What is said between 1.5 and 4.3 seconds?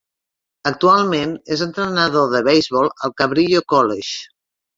és entrenador de beisbol al Cabrillo College.